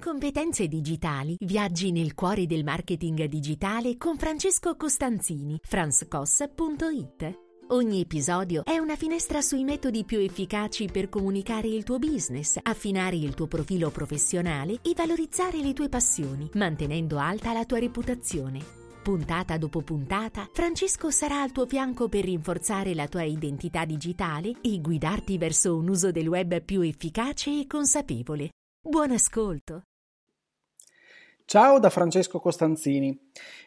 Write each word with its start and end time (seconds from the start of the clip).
Competenze 0.00 0.68
digitali 0.68 1.36
viaggi 1.40 1.90
nel 1.90 2.14
cuore 2.14 2.46
del 2.46 2.62
marketing 2.62 3.24
digitale 3.24 3.96
con 3.96 4.16
Francesco 4.16 4.76
Costanzini, 4.76 5.58
franscos.it. 5.60 7.38
Ogni 7.70 8.00
episodio 8.00 8.64
è 8.64 8.78
una 8.78 8.94
finestra 8.94 9.40
sui 9.40 9.64
metodi 9.64 10.04
più 10.04 10.18
efficaci 10.18 10.86
per 10.86 11.08
comunicare 11.08 11.66
il 11.66 11.82
tuo 11.82 11.98
business, 11.98 12.58
affinare 12.62 13.16
il 13.16 13.34
tuo 13.34 13.48
profilo 13.48 13.90
professionale 13.90 14.78
e 14.82 14.92
valorizzare 14.94 15.58
le 15.58 15.72
tue 15.72 15.88
passioni, 15.88 16.48
mantenendo 16.54 17.18
alta 17.18 17.52
la 17.52 17.64
tua 17.64 17.80
reputazione. 17.80 18.60
Puntata 19.02 19.58
dopo 19.58 19.82
puntata, 19.82 20.48
Francesco 20.52 21.10
sarà 21.10 21.42
al 21.42 21.50
tuo 21.50 21.66
fianco 21.66 22.08
per 22.08 22.24
rinforzare 22.24 22.94
la 22.94 23.08
tua 23.08 23.24
identità 23.24 23.84
digitale 23.84 24.52
e 24.62 24.80
guidarti 24.80 25.36
verso 25.38 25.76
un 25.76 25.88
uso 25.88 26.12
del 26.12 26.28
web 26.28 26.62
più 26.62 26.82
efficace 26.82 27.58
e 27.58 27.66
consapevole. 27.66 28.50
Buon 28.80 29.10
ascolto! 29.10 29.87
Ciao 31.50 31.78
da 31.78 31.88
Francesco 31.88 32.40
Costanzini. 32.40 33.18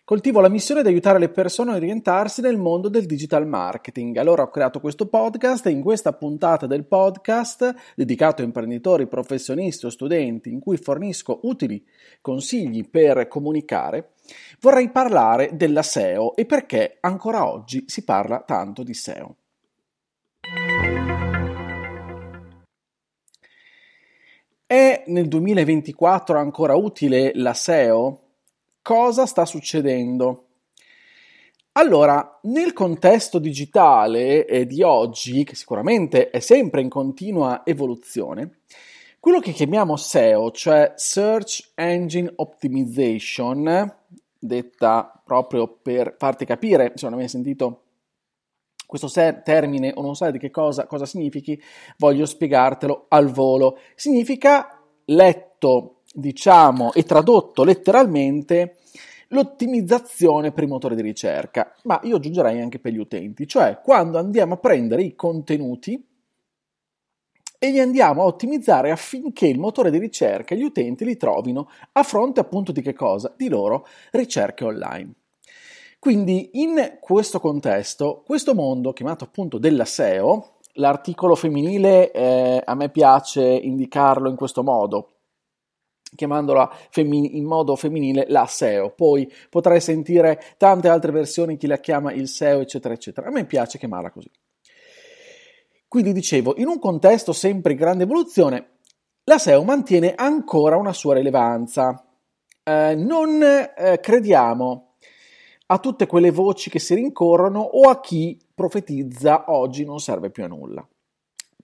Coltivo 0.03 0.39
la 0.39 0.49
missione 0.49 0.83
di 0.83 0.89
aiutare 0.89 1.17
le 1.17 1.29
persone 1.29 1.71
a 1.71 1.77
orientarsi 1.77 2.39
nel 2.39 2.55
mondo 2.55 2.89
del 2.89 3.07
digital 3.07 3.47
marketing. 3.47 4.17
Allora 4.17 4.43
ho 4.43 4.51
creato 4.51 4.79
questo 4.79 5.07
podcast 5.07 5.65
e 5.65 5.71
in 5.71 5.81
questa 5.81 6.13
puntata 6.13 6.67
del 6.67 6.85
podcast, 6.85 7.73
dedicato 7.95 8.43
a 8.43 8.45
imprenditori, 8.45 9.07
professionisti 9.07 9.87
o 9.87 9.89
studenti, 9.89 10.51
in 10.51 10.59
cui 10.59 10.77
fornisco 10.77 11.39
utili 11.41 11.83
consigli 12.21 12.87
per 12.87 13.27
comunicare, 13.27 14.11
vorrei 14.59 14.91
parlare 14.91 15.49
della 15.53 15.81
SEO 15.81 16.35
e 16.35 16.45
perché 16.45 16.97
ancora 16.99 17.51
oggi 17.51 17.85
si 17.87 18.03
parla 18.03 18.43
tanto 18.45 18.83
di 18.83 18.93
SEO. 18.93 19.37
È 24.71 25.03
nel 25.07 25.27
2024 25.27 26.39
ancora 26.39 26.75
utile 26.75 27.33
la 27.35 27.53
SEO? 27.53 28.21
Cosa 28.81 29.25
sta 29.25 29.45
succedendo? 29.45 30.45
Allora, 31.73 32.39
nel 32.43 32.71
contesto 32.71 33.37
digitale 33.37 34.65
di 34.67 34.81
oggi, 34.81 35.43
che 35.43 35.55
sicuramente 35.55 36.29
è 36.29 36.39
sempre 36.39 36.79
in 36.79 36.87
continua 36.87 37.63
evoluzione, 37.65 38.59
quello 39.19 39.41
che 39.41 39.51
chiamiamo 39.51 39.97
SEO, 39.97 40.51
cioè 40.51 40.93
Search 40.95 41.71
Engine 41.75 42.31
Optimization, 42.37 43.93
detta 44.39 45.21
proprio 45.21 45.67
per 45.67 46.15
farti 46.17 46.45
capire, 46.45 46.93
se 46.95 47.09
non 47.09 47.19
hai 47.19 47.27
sentito 47.27 47.87
questo 48.91 49.09
termine 49.41 49.93
o 49.95 50.01
non 50.01 50.15
sai 50.15 50.33
di 50.33 50.37
che 50.37 50.51
cosa, 50.51 50.85
cosa 50.85 51.05
significhi, 51.05 51.57
voglio 51.97 52.25
spiegartelo 52.25 53.05
al 53.07 53.31
volo. 53.31 53.77
Significa 53.95 54.81
letto, 55.05 56.01
diciamo, 56.13 56.91
e 56.91 57.03
tradotto 57.03 57.63
letteralmente 57.63 58.79
l'ottimizzazione 59.29 60.51
per 60.51 60.65
i 60.65 60.67
motori 60.67 60.95
di 60.95 61.01
ricerca, 61.01 61.73
ma 61.83 62.01
io 62.03 62.17
aggiungerei 62.17 62.59
anche 62.59 62.79
per 62.79 62.91
gli 62.91 62.97
utenti, 62.97 63.47
cioè 63.47 63.79
quando 63.81 64.17
andiamo 64.17 64.55
a 64.55 64.57
prendere 64.57 65.03
i 65.03 65.15
contenuti 65.15 66.05
e 67.57 67.71
li 67.71 67.79
andiamo 67.79 68.23
a 68.23 68.25
ottimizzare 68.25 68.91
affinché 68.91 69.47
il 69.47 69.57
motore 69.57 69.89
di 69.89 69.99
ricerca 69.99 70.53
e 70.53 70.57
gli 70.57 70.63
utenti 70.63 71.05
li 71.05 71.15
trovino 71.15 71.69
a 71.93 72.03
fronte 72.03 72.41
appunto 72.41 72.73
di 72.73 72.81
che 72.81 72.93
cosa? 72.93 73.33
Di 73.37 73.47
loro 73.47 73.87
ricerche 74.11 74.65
online. 74.65 75.13
Quindi 76.01 76.49
in 76.53 76.97
questo 76.99 77.39
contesto, 77.39 78.23
questo 78.25 78.55
mondo 78.55 78.91
chiamato 78.91 79.23
appunto 79.23 79.59
della 79.59 79.85
SEO, 79.85 80.53
l'articolo 80.73 81.35
femminile 81.35 82.11
eh, 82.11 82.59
a 82.65 82.73
me 82.73 82.89
piace 82.89 83.43
indicarlo 83.43 84.27
in 84.27 84.35
questo 84.35 84.63
modo, 84.63 85.17
chiamandola 86.15 86.75
femmini- 86.89 87.37
in 87.37 87.45
modo 87.45 87.75
femminile 87.75 88.25
la 88.29 88.47
SEO. 88.47 88.89
Poi 88.95 89.31
potrai 89.47 89.79
sentire 89.79 90.41
tante 90.57 90.87
altre 90.87 91.11
versioni, 91.11 91.55
chi 91.55 91.67
la 91.67 91.77
chiama 91.77 92.11
il 92.11 92.27
SEO, 92.27 92.61
eccetera, 92.61 92.95
eccetera. 92.95 93.27
A 93.27 93.31
me 93.31 93.45
piace 93.45 93.77
chiamarla 93.77 94.09
così. 94.09 94.31
Quindi 95.87 96.13
dicevo, 96.13 96.55
in 96.57 96.65
un 96.65 96.79
contesto 96.79 97.31
sempre 97.31 97.73
in 97.73 97.77
grande 97.77 98.05
evoluzione, 98.05 98.77
la 99.25 99.37
SEO 99.37 99.63
mantiene 99.63 100.15
ancora 100.15 100.77
una 100.77 100.93
sua 100.93 101.13
rilevanza. 101.13 102.03
Eh, 102.63 102.95
non 102.95 103.39
eh, 103.43 103.99
crediamo 104.01 104.90
a 105.71 105.79
tutte 105.79 106.05
quelle 106.05 106.31
voci 106.31 106.69
che 106.69 106.79
si 106.79 106.93
rincorrono 106.95 107.61
o 107.61 107.89
a 107.89 108.01
chi 108.01 108.37
profetizza 108.53 109.45
oggi 109.47 109.85
non 109.85 109.99
serve 109.99 110.29
più 110.29 110.43
a 110.43 110.47
nulla. 110.47 110.85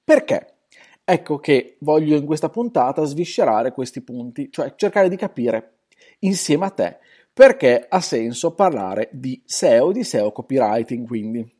Perché? 0.01 0.55
Ecco 1.03 1.39
che 1.39 1.75
voglio 1.81 2.15
in 2.15 2.25
questa 2.25 2.49
puntata 2.49 3.03
sviscerare 3.03 3.73
questi 3.73 4.01
punti, 4.01 4.49
cioè 4.49 4.75
cercare 4.75 5.09
di 5.09 5.17
capire 5.17 5.79
insieme 6.19 6.65
a 6.65 6.69
te 6.69 6.99
perché 7.33 7.85
ha 7.87 7.99
senso 7.99 8.53
parlare 8.55 9.09
di 9.11 9.41
SEO, 9.45 9.91
di 9.91 10.03
SEO 10.05 10.31
copywriting 10.31 11.05
quindi. 11.05 11.55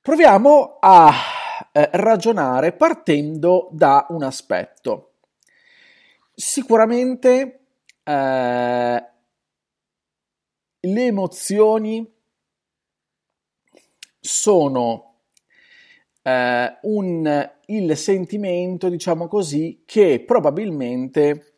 Proviamo 0.00 0.78
a 0.80 1.12
eh, 1.72 1.90
ragionare 1.92 2.72
partendo 2.72 3.68
da 3.72 4.06
un 4.10 4.22
aspetto. 4.22 5.14
Sicuramente 6.32 7.59
eh, 8.02 9.04
le 10.80 11.04
emozioni 11.04 12.10
sono 14.18 15.10
eh, 16.22 16.78
un, 16.82 17.50
il 17.66 17.96
sentimento, 17.96 18.88
diciamo 18.88 19.28
così, 19.28 19.82
che 19.84 20.22
probabilmente 20.26 21.54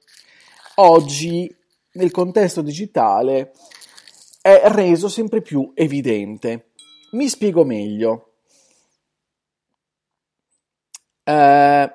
oggi 0.76 1.54
nel 1.92 2.10
contesto 2.10 2.62
digitale 2.62 3.52
è 4.40 4.62
reso 4.66 5.08
sempre 5.08 5.42
più 5.42 5.72
evidente. 5.74 6.70
Mi 7.12 7.28
spiego 7.28 7.64
meglio. 7.64 8.28
Eh, 11.24 11.92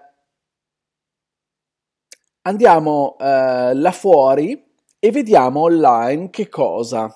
andiamo 2.47 3.17
eh, 3.19 3.73
là 3.75 3.91
fuori 3.91 4.65
e 4.99 5.11
vediamo 5.11 5.61
online 5.61 6.29
che 6.29 6.47
cosa? 6.47 7.13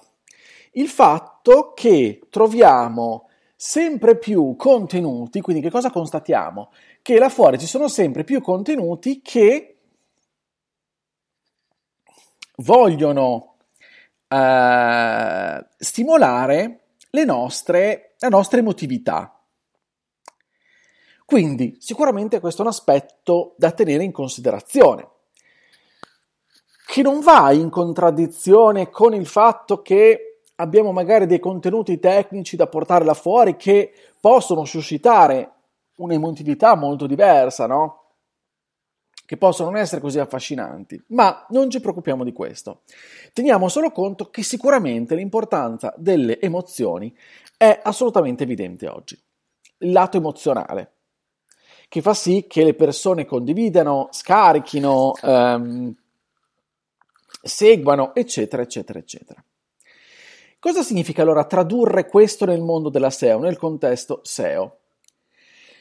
Il 0.74 0.88
fatto 0.88 1.74
che 1.74 2.28
troviamo 2.30 3.30
sempre 3.56 4.18
più 4.18 4.56
contenuti, 4.58 5.42
quindi 5.42 5.62
che 5.62 5.70
cosa 5.70 5.90
constatiamo? 5.90 6.72
Che 7.02 7.18
là 7.18 7.30
fuori 7.30 7.58
ci 7.58 7.66
sono 7.66 7.88
sempre 7.88 8.24
più 8.24 8.42
contenuti 8.42 9.22
che 9.22 9.78
vogliono 12.58 13.56
eh, 14.28 15.66
stimolare 15.78 16.80
nostre, 17.26 18.16
la 18.20 18.30
nostra 18.30 18.60
emotività. 18.60 19.36
Quindi 21.26 21.78
sicuramente 21.80 22.42
questo 22.42 22.62
è 22.62 22.66
un 22.66 22.72
aspetto 22.72 23.56
da 23.58 23.72
tenere 23.72 24.04
in 24.04 24.12
considerazione 24.12 25.08
che 26.92 27.04
non 27.04 27.22
va 27.22 27.54
in 27.54 27.70
contraddizione 27.70 28.90
con 28.90 29.14
il 29.14 29.26
fatto 29.26 29.82
che 29.82 30.42
abbiamo 30.56 30.92
magari 30.92 31.26
dei 31.26 31.40
contenuti 31.40 32.00
tecnici 32.00 32.58
da 32.58 32.68
portare 32.68 33.06
là 33.06 33.14
fuori 33.14 33.56
che 33.56 33.94
possono 34.20 34.66
suscitare 34.66 35.52
un'emotività 36.00 36.76
molto 36.76 37.08
diversa, 37.08 37.66
no? 37.66 38.16
Che 39.26 39.38
possono 39.38 39.70
non 39.70 39.80
essere 39.80 40.02
così 40.02 40.20
affascinanti, 40.20 41.02
ma 41.12 41.46
non 41.52 41.70
ci 41.70 41.80
preoccupiamo 41.80 42.26
di 42.26 42.34
questo. 42.34 42.82
Teniamo 43.32 43.70
solo 43.70 43.92
conto 43.92 44.30
che 44.30 44.44
sicuramente 44.44 45.16
l'importanza 45.16 45.94
delle 45.96 46.42
emozioni 46.42 47.16
è 47.56 47.80
assolutamente 47.82 48.44
evidente 48.44 48.90
oggi. 48.90 49.18
Il 49.78 49.94
lato 49.94 50.18
emozionale, 50.18 50.92
che 51.88 52.02
fa 52.02 52.14
sì 52.14 52.48
che 52.50 52.66
le 52.66 52.74
persone 52.74 53.24
condividano, 53.24 54.10
scarichino, 54.12 55.14
ehm, 55.22 55.96
seguano, 57.42 58.14
eccetera, 58.14 58.62
eccetera, 58.62 59.00
eccetera. 59.00 59.44
Cosa 60.60 60.84
significa 60.84 61.24
allora 61.24 61.46
tradurre 61.46 62.08
questo 62.08 62.46
nel 62.46 62.62
mondo 62.62 62.90
della 62.90 63.10
SEO, 63.10 63.40
nel 63.40 63.58
contesto 63.58 64.20
SEO? 64.24 64.78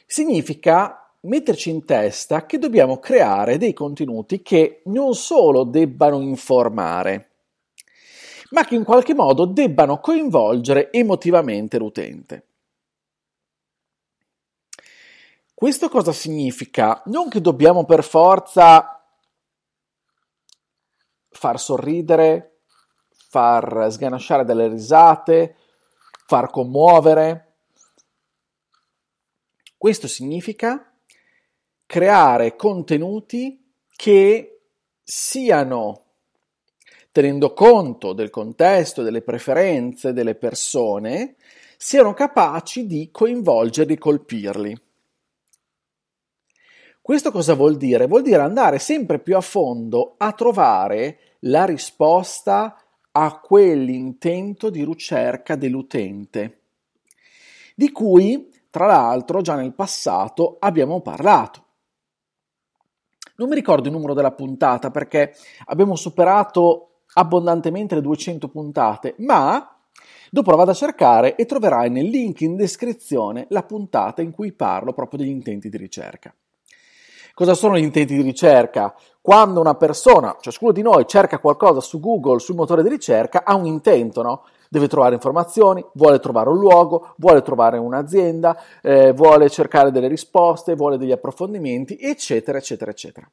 Significa 0.05 1.13
metterci 1.21 1.69
in 1.69 1.85
testa 1.85 2.45
che 2.47 2.57
dobbiamo 2.57 2.97
creare 2.97 3.57
dei 3.57 3.73
contenuti 3.73 4.41
che 4.41 4.81
non 4.85 5.13
solo 5.13 5.63
debbano 5.63 6.19
informare, 6.19 7.29
ma 8.49 8.65
che 8.65 8.75
in 8.75 8.83
qualche 8.83 9.13
modo 9.13 9.45
debbano 9.45 9.99
coinvolgere 9.99 10.91
emotivamente 10.91 11.77
l'utente. 11.77 12.45
Questo 15.53 15.89
cosa 15.89 16.11
significa? 16.11 17.03
Non 17.05 17.29
che 17.29 17.39
dobbiamo 17.39 17.85
per 17.85 18.03
forza 18.03 19.00
far 21.31 21.59
sorridere, 21.59 22.59
far 23.29 23.87
sganasciare 23.89 24.43
delle 24.43 24.67
risate, 24.67 25.55
far 26.25 26.49
commuovere. 26.49 27.55
Questo 29.77 30.07
significa 30.07 30.93
creare 31.85 32.55
contenuti 32.55 33.73
che 33.95 34.61
siano, 35.03 36.05
tenendo 37.11 37.53
conto 37.53 38.13
del 38.13 38.29
contesto, 38.29 39.01
delle 39.01 39.21
preferenze 39.21 40.13
delle 40.13 40.35
persone, 40.35 41.35
siano 41.77 42.13
capaci 42.13 42.85
di 42.85 43.09
coinvolgerli, 43.11 43.97
colpirli. 43.97 44.90
Questo 47.03 47.31
cosa 47.31 47.55
vuol 47.55 47.77
dire? 47.77 48.05
Vuol 48.05 48.21
dire 48.21 48.43
andare 48.43 48.77
sempre 48.77 49.17
più 49.17 49.35
a 49.35 49.41
fondo 49.41 50.13
a 50.17 50.33
trovare 50.33 51.37
la 51.41 51.65
risposta 51.65 52.77
a 53.13 53.39
quell'intento 53.39 54.69
di 54.69 54.85
ricerca 54.85 55.55
dell'utente, 55.55 56.59
di 57.75 57.91
cui 57.91 58.53
tra 58.69 58.85
l'altro 58.85 59.41
già 59.41 59.55
nel 59.55 59.73
passato 59.73 60.57
abbiamo 60.59 61.01
parlato. 61.01 61.65
Non 63.37 63.49
mi 63.49 63.55
ricordo 63.55 63.87
il 63.87 63.95
numero 63.95 64.13
della 64.13 64.33
puntata 64.33 64.91
perché 64.91 65.33
abbiamo 65.65 65.95
superato 65.95 67.05
abbondantemente 67.13 67.95
le 67.95 68.01
200 68.01 68.47
puntate, 68.47 69.15
ma 69.17 69.75
dopo 70.29 70.51
la 70.51 70.57
vado 70.57 70.69
a 70.69 70.75
cercare 70.75 71.35
e 71.35 71.47
troverai 71.47 71.89
nel 71.89 72.05
link 72.05 72.41
in 72.41 72.55
descrizione 72.55 73.47
la 73.49 73.63
puntata 73.63 74.21
in 74.21 74.29
cui 74.29 74.53
parlo 74.53 74.93
proprio 74.93 75.21
degli 75.21 75.29
intenti 75.29 75.67
di 75.67 75.77
ricerca. 75.77 76.31
Cosa 77.41 77.55
sono 77.55 77.75
gli 77.75 77.81
intenti 77.81 78.15
di 78.15 78.21
ricerca? 78.21 78.93
Quando 79.19 79.59
una 79.59 79.73
persona, 79.73 80.37
ciascuno 80.39 80.71
di 80.71 80.83
noi, 80.83 81.07
cerca 81.07 81.39
qualcosa 81.39 81.79
su 81.79 81.99
Google, 81.99 82.37
sul 82.37 82.53
motore 82.53 82.83
di 82.83 82.89
ricerca, 82.89 83.43
ha 83.43 83.55
un 83.55 83.65
intento, 83.65 84.21
no? 84.21 84.45
Deve 84.69 84.87
trovare 84.87 85.15
informazioni, 85.15 85.83
vuole 85.93 86.19
trovare 86.19 86.49
un 86.49 86.59
luogo, 86.59 87.15
vuole 87.17 87.41
trovare 87.41 87.79
un'azienda, 87.79 88.61
eh, 88.83 89.11
vuole 89.13 89.49
cercare 89.49 89.89
delle 89.89 90.07
risposte, 90.07 90.75
vuole 90.75 90.99
degli 90.99 91.11
approfondimenti, 91.11 91.97
eccetera, 91.99 92.59
eccetera, 92.59 92.91
eccetera. 92.91 93.27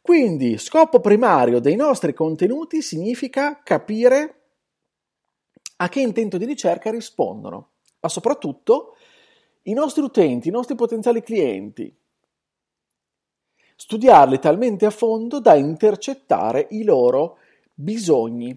Quindi, 0.00 0.56
scopo 0.56 1.00
primario 1.00 1.60
dei 1.60 1.76
nostri 1.76 2.14
contenuti 2.14 2.80
significa 2.80 3.60
capire 3.62 4.36
a 5.76 5.88
che 5.90 6.00
intento 6.00 6.38
di 6.38 6.46
ricerca 6.46 6.90
rispondono, 6.90 7.72
ma 8.00 8.08
soprattutto 8.08 8.96
i 9.64 9.74
nostri 9.74 10.02
utenti, 10.02 10.48
i 10.48 10.50
nostri 10.50 10.74
potenziali 10.76 11.22
clienti, 11.22 11.94
studiarli 13.74 14.38
talmente 14.38 14.86
a 14.86 14.90
fondo 14.90 15.40
da 15.40 15.54
intercettare 15.54 16.66
i 16.70 16.84
loro 16.84 17.38
bisogni 17.74 18.56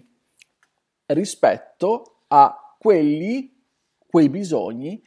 rispetto 1.06 2.22
a 2.28 2.76
quelli, 2.78 3.54
quei 4.06 4.28
bisogni 4.28 5.02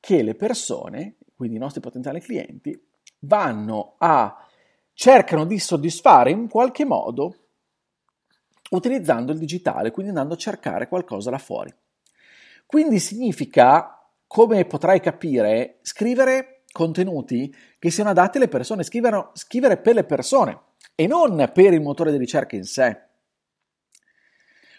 che 0.00 0.22
le 0.22 0.34
persone, 0.34 1.16
quindi 1.34 1.56
i 1.56 1.60
nostri 1.60 1.80
potenziali 1.80 2.20
clienti, 2.20 2.78
vanno 3.20 3.94
a 3.98 4.46
cercano 4.92 5.44
di 5.44 5.58
soddisfare 5.58 6.30
in 6.30 6.48
qualche 6.48 6.84
modo 6.84 7.36
utilizzando 8.70 9.32
il 9.32 9.38
digitale, 9.38 9.90
quindi 9.90 10.10
andando 10.10 10.34
a 10.34 10.38
cercare 10.38 10.88
qualcosa 10.88 11.30
là 11.30 11.38
fuori. 11.38 11.74
Quindi 12.66 12.98
significa, 12.98 14.08
come 14.26 14.64
potrai 14.64 15.00
capire, 15.00 15.78
scrivere 15.82 16.53
contenuti 16.74 17.54
che 17.78 17.90
siano 17.92 18.10
adatti 18.10 18.38
alle 18.38 18.48
persone, 18.48 18.82
scrivere, 18.82 19.28
scrivere 19.34 19.76
per 19.76 19.94
le 19.94 20.02
persone 20.02 20.60
e 20.96 21.06
non 21.06 21.48
per 21.54 21.72
il 21.72 21.80
motore 21.80 22.10
di 22.10 22.18
ricerca 22.18 22.56
in 22.56 22.64
sé. 22.64 23.00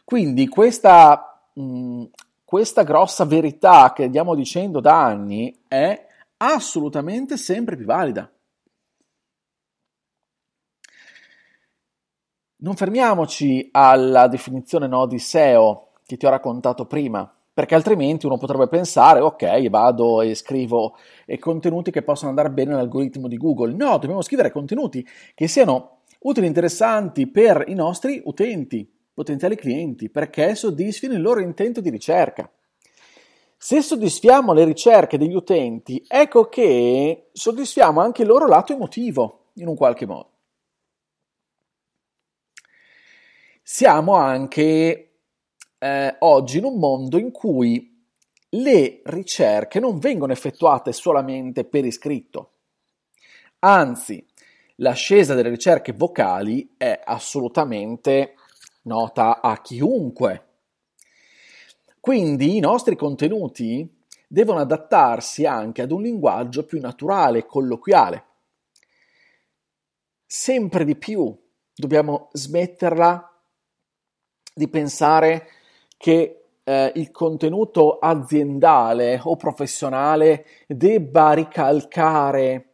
Quindi 0.03 0.49
questa, 0.49 1.49
mh, 1.53 2.03
questa 2.43 2.83
grossa 2.83 3.23
verità 3.23 3.93
che 3.93 4.03
andiamo 4.03 4.35
dicendo 4.35 4.81
da 4.81 5.05
anni 5.05 5.63
è 5.69 6.05
assolutamente 6.35 7.37
sempre 7.37 7.77
più 7.77 7.85
valida. 7.85 8.29
Non 12.57 12.75
fermiamoci 12.75 13.69
alla 13.71 14.27
definizione 14.27 14.87
no, 14.87 15.05
di 15.05 15.17
SEO 15.17 15.91
che 16.05 16.17
ti 16.17 16.25
ho 16.25 16.29
raccontato 16.29 16.85
prima 16.87 17.33
perché 17.55 17.73
altrimenti 17.73 18.25
uno 18.25 18.37
potrebbe 18.37 18.67
pensare, 18.67 19.21
ok, 19.21 19.69
vado 19.69 20.21
e 20.21 20.35
scrivo 20.35 20.97
contenuti 21.39 21.89
che 21.89 22.01
possono 22.01 22.29
andare 22.29 22.49
bene 22.49 22.71
nell'algoritmo 22.71 23.29
di 23.29 23.37
Google. 23.37 23.71
No, 23.71 23.97
dobbiamo 23.97 24.21
scrivere 24.21 24.51
contenuti 24.51 25.07
che 25.33 25.47
siano 25.47 25.99
utili 26.23 26.47
e 26.47 26.49
interessanti 26.49 27.27
per 27.27 27.63
i 27.67 27.73
nostri 27.73 28.21
utenti, 28.25 28.85
potenziali 29.13 29.55
clienti, 29.55 30.09
perché 30.09 30.53
soddisfino 30.53 31.13
il 31.13 31.21
loro 31.21 31.39
intento 31.39 31.79
di 31.79 31.89
ricerca. 31.89 32.51
Se 33.55 33.81
soddisfiamo 33.81 34.51
le 34.51 34.65
ricerche 34.65 35.17
degli 35.17 35.33
utenti, 35.33 36.03
ecco 36.05 36.49
che 36.49 37.29
soddisfiamo 37.31 38.01
anche 38.01 38.23
il 38.23 38.27
loro 38.27 38.47
lato 38.47 38.73
emotivo, 38.73 39.51
in 39.53 39.67
un 39.67 39.75
qualche 39.75 40.05
modo. 40.05 40.31
Siamo 43.63 44.15
anche 44.15 45.04
eh, 45.79 46.15
oggi 46.19 46.57
in 46.57 46.65
un 46.65 46.77
mondo 46.77 47.17
in 47.17 47.31
cui 47.31 47.93
le 48.49 49.01
ricerche 49.05 49.79
non 49.79 49.99
vengono 49.99 50.31
effettuate 50.31 50.93
solamente 50.93 51.65
per 51.65 51.85
iscritto, 51.85 52.51
anzi 53.59 54.25
l'ascesa 54.77 55.33
delle 55.33 55.49
ricerche 55.49 55.93
vocali 55.93 56.75
è 56.77 57.01
assolutamente 57.03 58.35
nota 58.83 59.41
a 59.41 59.61
chiunque. 59.61 60.41
Quindi 61.99 62.55
i 62.55 62.59
nostri 62.59 62.95
contenuti 62.95 64.03
devono 64.27 64.59
adattarsi 64.59 65.45
anche 65.45 65.81
ad 65.81 65.91
un 65.91 66.01
linguaggio 66.01 66.65
più 66.65 66.79
naturale 66.79 67.39
e 67.39 67.45
colloquiale. 67.45 68.25
Sempre 70.25 70.85
di 70.85 70.95
più 70.95 71.35
dobbiamo 71.73 72.29
smetterla 72.33 73.31
di 74.53 74.67
pensare 74.67 75.47
che 76.05 76.43
eh, 76.63 76.91
il 76.97 77.09
contenuto 77.09 77.97
aziendale 77.97 79.19
o 79.23 79.35
professionale 79.37 80.45
debba 80.67 81.33
ricalcare 81.33 82.73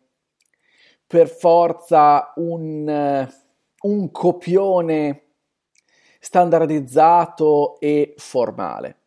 per 1.08 1.30
forza 1.30 2.34
un, 2.36 3.30
uh, 3.80 3.88
un 3.88 4.12
copione 4.12 5.28
standardizzato 6.20 7.80
e 7.80 8.14
formale. 8.18 9.01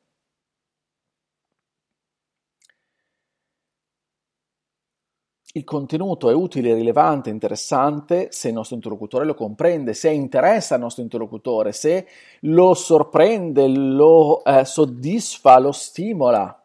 Il 5.56 5.62
contenuto 5.62 6.30
è 6.30 6.34
utile, 6.34 6.74
rilevante, 6.74 7.30
interessante 7.30 8.28
se 8.32 8.48
il 8.48 8.54
nostro 8.54 8.75
interlocutore 8.75 9.25
lo 9.25 9.34
comprende, 9.34 9.94
se 9.94 10.11
interessa 10.11 10.75
al 10.75 10.80
nostro 10.80 11.04
interlocutore, 11.04 11.70
se 11.73 12.08
lo 12.40 12.75
sorprende, 12.75 13.68
lo 13.68 14.42
eh, 14.44 14.64
soddisfa, 14.64 15.61
lo 15.61 15.70
stimola. 15.70 16.61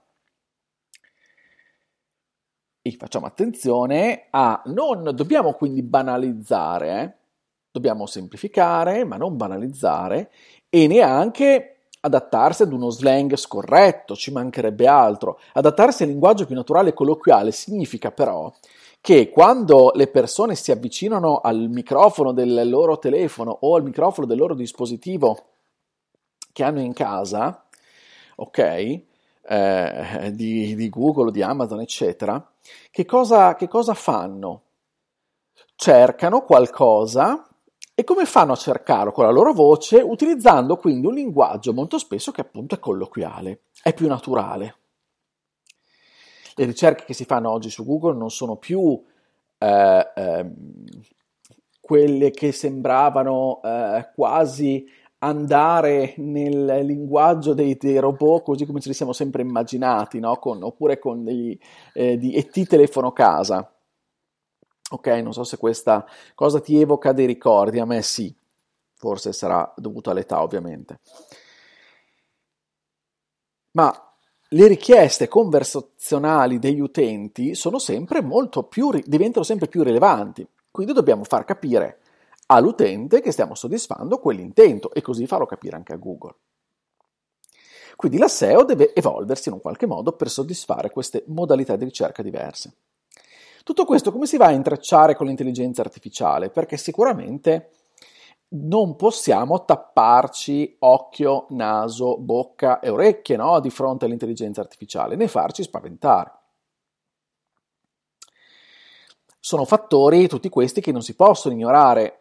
E 2.81 2.95
facciamo 2.97 3.27
attenzione 3.27 4.25
a 4.31 4.59
non 4.65 5.11
dobbiamo 5.13 5.53
quindi 5.53 5.83
banalizzare, 5.83 7.01
eh? 7.01 7.13
dobbiamo 7.71 8.07
semplificare, 8.07 9.03
ma 9.03 9.17
non 9.17 9.37
banalizzare 9.37 10.31
e 10.67 10.87
neanche 10.87 11.79
adattarsi 11.99 12.63
ad 12.63 12.73
uno 12.73 12.89
slang 12.89 13.35
scorretto, 13.35 14.15
ci 14.15 14.31
mancherebbe 14.31 14.87
altro. 14.87 15.39
Adattarsi 15.53 16.01
al 16.01 16.09
linguaggio 16.09 16.47
più 16.47 16.55
naturale 16.55 16.89
e 16.89 16.93
colloquiale 16.93 17.51
significa 17.51 18.11
però 18.11 18.51
che 19.01 19.29
quando 19.29 19.91
le 19.95 20.07
persone 20.07 20.55
si 20.55 20.71
avvicinano 20.71 21.39
al 21.39 21.69
microfono 21.69 22.31
del 22.31 22.69
loro 22.69 22.99
telefono 22.99 23.57
o 23.61 23.75
al 23.75 23.83
microfono 23.83 24.27
del 24.27 24.37
loro 24.37 24.53
dispositivo 24.53 25.45
che 26.51 26.63
hanno 26.63 26.81
in 26.81 26.93
casa, 26.93 27.65
ok, 28.35 29.01
eh, 29.41 30.31
di, 30.33 30.75
di, 30.75 30.89
Google, 30.89 31.31
di 31.31 31.41
Amazon, 31.41 31.79
eccetera, 31.79 32.51
che 32.91 33.05
cosa, 33.05 33.55
che 33.55 33.67
cosa 33.67 33.93
fanno? 33.93 34.63
Cercano 35.75 36.41
qualcosa 36.41 37.47
e 37.95 38.03
come 38.03 38.25
fanno 38.25 38.51
a 38.51 38.57
cercarlo 38.57 39.11
con 39.11 39.23
la 39.23 39.31
loro 39.31 39.53
voce? 39.53 40.01
Utilizzando 40.01 40.75
quindi 40.75 41.07
un 41.07 41.13
linguaggio 41.13 41.73
molto 41.73 41.97
spesso 41.97 42.31
che 42.31 42.41
appunto 42.41 42.75
è 42.75 42.79
colloquiale, 42.79 43.61
è 43.81 43.93
più 43.93 44.07
naturale 44.07 44.75
le 46.59 46.65
ricerche 46.65 47.05
che 47.05 47.13
si 47.13 47.23
fanno 47.23 47.49
oggi 47.49 47.69
su 47.69 47.85
Google 47.85 48.17
non 48.17 48.29
sono 48.29 48.57
più 48.57 49.01
eh, 49.57 50.11
eh, 50.13 50.51
quelle 51.79 52.31
che 52.31 52.51
sembravano 52.51 53.61
eh, 53.63 54.09
quasi 54.13 54.85
andare 55.19 56.15
nel 56.17 56.85
linguaggio 56.85 57.53
dei, 57.53 57.77
dei, 57.77 57.97
robot 57.97 58.43
così 58.43 58.65
come 58.65 58.81
ce 58.81 58.89
li 58.89 58.93
siamo 58.93 59.13
sempre 59.13 59.41
immaginati, 59.41 60.19
no? 60.19 60.35
con, 60.37 60.61
oppure 60.61 60.99
con 60.99 61.23
degli 61.23 61.57
eh, 61.93 62.17
di 62.17 62.35
ET 62.35 62.67
telefono 62.67 63.13
casa. 63.13 63.73
Ok, 64.91 65.07
non 65.07 65.31
so 65.31 65.43
se 65.43 65.57
questa 65.57 66.05
cosa 66.35 66.59
ti 66.59 66.79
evoca 66.79 67.13
dei 67.13 67.25
ricordi, 67.25 67.79
a 67.79 67.85
me 67.85 68.01
sì, 68.01 68.35
forse 68.95 69.31
sarà 69.31 69.71
dovuto 69.77 70.09
all'età 70.09 70.41
ovviamente. 70.41 70.99
Ma 73.71 74.08
le 74.49 74.67
richieste 74.67 75.27
conversazionali 75.27 76.57
degli 76.57 76.79
utenti 76.79 77.53
sempre 77.77 78.23
più, 78.63 78.89
diventano 79.05 79.43
sempre 79.43 79.67
più 79.67 79.83
rilevanti. 79.83 80.47
Quindi 80.71 80.93
dobbiamo 80.93 81.23
far 81.23 81.45
capire 81.45 81.99
all'utente 82.47 83.21
che 83.21 83.31
stiamo 83.31 83.53
soddisfando 83.53 84.17
quell'intento 84.17 84.91
e 84.91 85.01
così 85.01 85.27
farlo 85.27 85.45
capire 85.45 85.75
anche 85.75 85.93
a 85.93 85.97
Google. 85.97 86.35
Quindi 87.95 88.17
la 88.17 88.27
SEO 88.27 88.63
deve 88.63 88.93
evolversi 88.95 89.49
in 89.49 89.55
un 89.55 89.61
qualche 89.61 89.85
modo 89.85 90.13
per 90.13 90.29
soddisfare 90.29 90.89
queste 90.89 91.25
modalità 91.27 91.75
di 91.75 91.83
ricerca 91.83 92.23
diverse. 92.23 92.73
Tutto 93.63 93.85
questo 93.85 94.11
come 94.11 94.25
si 94.25 94.37
va 94.37 94.47
a 94.47 94.51
intrecciare 94.51 95.15
con 95.15 95.27
l'intelligenza 95.27 95.81
artificiale? 95.81 96.49
Perché 96.49 96.77
sicuramente 96.77 97.71
non 98.51 98.95
possiamo 98.95 99.63
tapparci 99.63 100.77
occhio, 100.79 101.45
naso, 101.49 102.17
bocca 102.17 102.79
e 102.79 102.89
orecchie 102.89 103.35
no? 103.35 103.59
di 103.59 103.69
fronte 103.69 104.05
all'intelligenza 104.05 104.61
artificiale, 104.61 105.15
né 105.15 105.27
farci 105.27 105.63
spaventare. 105.63 106.37
Sono 109.39 109.65
fattori 109.65 110.27
tutti 110.27 110.49
questi 110.49 110.81
che 110.81 110.91
non 110.91 111.01
si 111.01 111.15
possono 111.15 111.53
ignorare 111.53 112.15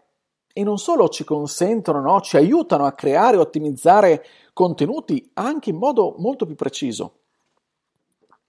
e 0.52 0.62
non 0.62 0.78
solo 0.78 1.08
ci 1.08 1.24
consentono, 1.24 2.00
no? 2.00 2.20
ci 2.20 2.36
aiutano 2.36 2.84
a 2.84 2.92
creare 2.92 3.36
e 3.36 3.40
ottimizzare 3.40 4.24
contenuti 4.52 5.30
anche 5.34 5.70
in 5.70 5.76
modo 5.76 6.14
molto 6.18 6.44
più 6.44 6.54
preciso. 6.54 7.20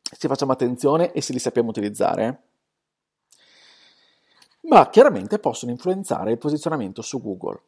Se 0.01 0.27
facciamo 0.27 0.51
attenzione 0.51 1.11
e 1.11 1.21
se 1.21 1.33
li 1.33 1.39
sappiamo 1.39 1.69
utilizzare. 1.69 2.48
Ma 4.61 4.89
chiaramente 4.89 5.39
possono 5.39 5.71
influenzare 5.71 6.31
il 6.31 6.37
posizionamento 6.37 7.01
su 7.01 7.21
Google. 7.21 7.61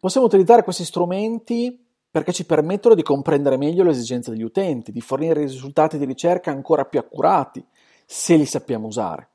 Possiamo 0.00 0.26
utilizzare 0.26 0.64
questi 0.64 0.84
strumenti 0.84 1.82
perché 2.10 2.32
ci 2.32 2.44
permettono 2.44 2.94
di 2.94 3.02
comprendere 3.02 3.56
meglio 3.56 3.84
le 3.84 3.90
esigenze 3.90 4.30
degli 4.30 4.42
utenti, 4.42 4.92
di 4.92 5.00
fornire 5.00 5.40
risultati 5.40 5.96
di 5.96 6.04
ricerca 6.04 6.50
ancora 6.50 6.84
più 6.84 6.98
accurati, 6.98 7.64
se 8.04 8.36
li 8.36 8.44
sappiamo 8.44 8.86
usare. 8.86 9.28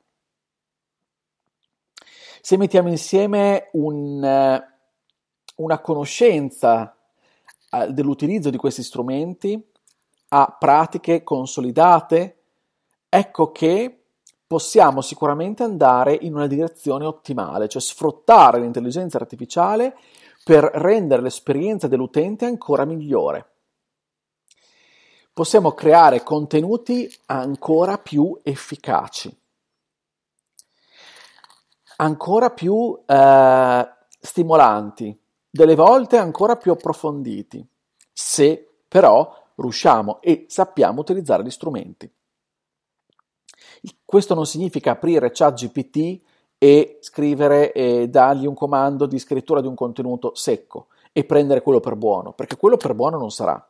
Se 2.40 2.56
mettiamo 2.56 2.88
insieme 2.88 3.68
un, 3.72 4.22
eh, 4.22 4.78
una 5.56 5.80
conoscenza 5.80 6.96
eh, 7.70 7.92
dell'utilizzo 7.92 8.50
di 8.50 8.56
questi 8.56 8.82
strumenti 8.82 9.60
a 10.28 10.56
pratiche 10.58 11.24
consolidate, 11.24 12.42
ecco 13.08 13.50
che 13.50 13.97
possiamo 14.48 15.02
sicuramente 15.02 15.62
andare 15.62 16.16
in 16.22 16.34
una 16.34 16.46
direzione 16.46 17.04
ottimale, 17.04 17.68
cioè 17.68 17.82
sfruttare 17.82 18.58
l'intelligenza 18.58 19.18
artificiale 19.18 19.94
per 20.42 20.64
rendere 20.64 21.20
l'esperienza 21.20 21.86
dell'utente 21.86 22.46
ancora 22.46 22.86
migliore. 22.86 23.50
Possiamo 25.34 25.72
creare 25.72 26.22
contenuti 26.22 27.14
ancora 27.26 27.98
più 27.98 28.36
efficaci, 28.42 29.38
ancora 31.96 32.50
più 32.50 32.98
eh, 33.04 33.88
stimolanti, 34.18 35.20
delle 35.50 35.74
volte 35.74 36.16
ancora 36.16 36.56
più 36.56 36.72
approfonditi, 36.72 37.64
se 38.10 38.80
però 38.88 39.30
riusciamo 39.56 40.22
e 40.22 40.46
sappiamo 40.48 41.00
utilizzare 41.00 41.44
gli 41.44 41.50
strumenti. 41.50 42.10
Questo 44.04 44.34
non 44.34 44.46
significa 44.46 44.92
aprire 44.92 45.30
ChatGPT 45.30 46.20
e 46.58 46.98
scrivere 47.00 47.72
e 47.72 48.08
dargli 48.08 48.46
un 48.46 48.54
comando 48.54 49.06
di 49.06 49.18
scrittura 49.18 49.60
di 49.60 49.66
un 49.66 49.74
contenuto 49.74 50.34
secco 50.34 50.88
e 51.12 51.24
prendere 51.24 51.62
quello 51.62 51.80
per 51.80 51.94
buono, 51.94 52.32
perché 52.32 52.56
quello 52.56 52.76
per 52.76 52.94
buono 52.94 53.18
non 53.18 53.30
sarà. 53.30 53.64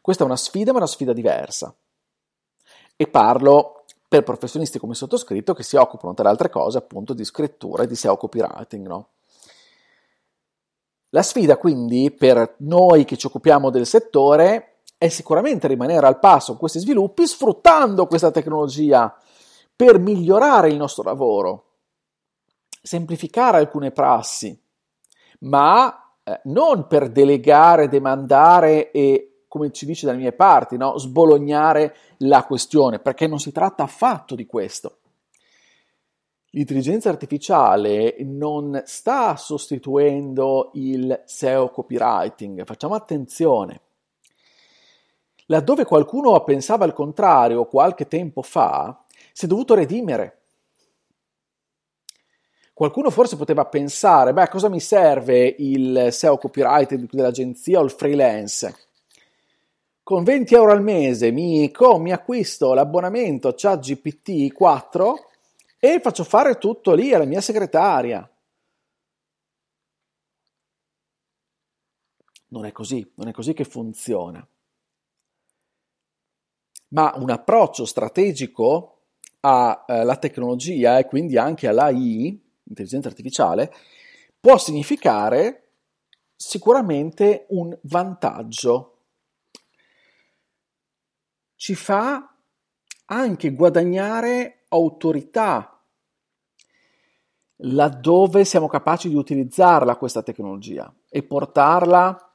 Questa 0.00 0.22
è 0.22 0.26
una 0.26 0.36
sfida, 0.36 0.72
ma 0.72 0.78
una 0.78 0.86
sfida 0.86 1.12
diversa. 1.12 1.74
E 2.96 3.06
parlo 3.08 3.84
per 4.08 4.22
professionisti 4.22 4.78
come 4.78 4.94
sottoscritto 4.94 5.52
che 5.52 5.62
si 5.62 5.76
occupano, 5.76 6.14
tra 6.14 6.24
le 6.24 6.30
altre 6.30 6.48
cose, 6.48 6.78
appunto 6.78 7.12
di 7.12 7.24
scrittura 7.24 7.82
e 7.82 7.86
di 7.86 7.96
SEO 7.96 8.16
copywriting. 8.16 8.86
No? 8.86 9.08
La 11.10 11.22
sfida 11.22 11.56
quindi 11.56 12.10
per 12.10 12.56
noi 12.58 13.04
che 13.04 13.16
ci 13.16 13.26
occupiamo 13.26 13.70
del 13.70 13.86
settore 13.86 14.75
è 14.98 15.08
sicuramente 15.08 15.68
rimanere 15.68 16.06
al 16.06 16.18
passo 16.18 16.52
con 16.52 16.60
questi 16.60 16.78
sviluppi 16.78 17.26
sfruttando 17.26 18.06
questa 18.06 18.30
tecnologia 18.30 19.14
per 19.74 19.98
migliorare 19.98 20.68
il 20.68 20.76
nostro 20.76 21.02
lavoro, 21.02 21.64
semplificare 22.82 23.58
alcune 23.58 23.90
prassi, 23.90 24.58
ma 25.40 26.14
eh, 26.24 26.40
non 26.44 26.86
per 26.86 27.10
delegare, 27.10 27.88
demandare 27.88 28.90
e, 28.90 29.42
come 29.48 29.70
ci 29.70 29.84
dice 29.84 30.06
dalle 30.06 30.18
mie 30.18 30.32
parti, 30.32 30.78
no, 30.78 30.96
sbolognare 30.96 31.94
la 32.18 32.44
questione, 32.44 32.98
perché 32.98 33.26
non 33.26 33.38
si 33.38 33.52
tratta 33.52 33.82
affatto 33.82 34.34
di 34.34 34.46
questo. 34.46 34.98
L'intelligenza 36.50 37.10
artificiale 37.10 38.16
non 38.20 38.80
sta 38.86 39.36
sostituendo 39.36 40.70
il 40.74 41.22
SEO 41.26 41.68
copywriting, 41.68 42.64
facciamo 42.64 42.94
attenzione. 42.94 43.82
Laddove 45.46 45.84
qualcuno 45.84 46.42
pensava 46.42 46.84
il 46.86 46.92
contrario 46.92 47.66
qualche 47.66 48.08
tempo 48.08 48.42
fa, 48.42 49.04
si 49.32 49.44
è 49.44 49.48
dovuto 49.48 49.74
redimere. 49.74 50.40
Qualcuno 52.72 53.10
forse 53.10 53.36
poteva 53.36 53.64
pensare, 53.64 54.32
beh, 54.32 54.48
cosa 54.48 54.68
mi 54.68 54.80
serve 54.80 55.54
il 55.58 56.08
SEO 56.10 56.36
copywriter 56.36 56.98
dell'agenzia 56.98 57.78
o 57.78 57.84
il 57.84 57.90
freelance? 57.90 58.88
Con 60.02 60.24
20 60.24 60.54
euro 60.54 60.72
al 60.72 60.82
mese 60.82 61.30
mi, 61.30 61.70
com, 61.70 62.02
mi 62.02 62.12
acquisto 62.12 62.74
l'abbonamento 62.74 63.54
ChatGPT 63.56 64.52
4 64.52 65.30
e 65.78 66.00
faccio 66.00 66.24
fare 66.24 66.58
tutto 66.58 66.92
lì 66.92 67.14
alla 67.14 67.24
mia 67.24 67.40
segretaria. 67.40 68.28
Non 72.48 72.66
è 72.66 72.72
così, 72.72 73.10
non 73.14 73.28
è 73.28 73.32
così 73.32 73.52
che 73.52 73.64
funziona 73.64 74.46
ma 76.88 77.12
un 77.16 77.30
approccio 77.30 77.84
strategico 77.84 78.92
alla 79.40 79.84
eh, 79.86 80.18
tecnologia 80.18 80.98
e 80.98 81.06
quindi 81.06 81.36
anche 81.36 81.68
all'AI, 81.68 82.40
intelligenza 82.64 83.08
artificiale, 83.08 83.72
può 84.40 84.58
significare 84.58 85.62
sicuramente 86.34 87.46
un 87.50 87.76
vantaggio. 87.82 88.92
Ci 91.54 91.74
fa 91.74 92.34
anche 93.06 93.52
guadagnare 93.52 94.64
autorità 94.68 95.80
laddove 97.60 98.44
siamo 98.44 98.66
capaci 98.68 99.08
di 99.08 99.14
utilizzarla 99.14 99.96
questa 99.96 100.22
tecnologia 100.22 100.92
e 101.08 101.22
portarla 101.22 102.30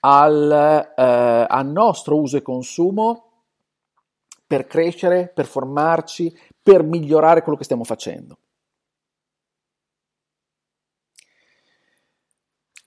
al, 0.00 0.92
eh, 0.96 1.46
al 1.48 1.66
nostro 1.66 2.20
uso 2.20 2.36
e 2.36 2.42
consumo 2.42 3.25
per 4.46 4.66
crescere, 4.66 5.30
per 5.34 5.46
formarci, 5.46 6.34
per 6.62 6.82
migliorare 6.82 7.42
quello 7.42 7.58
che 7.58 7.64
stiamo 7.64 7.84
facendo. 7.84 8.38